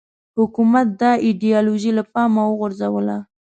[0.37, 3.17] حکومت دا ایدیالوژي له پامه وغورځوله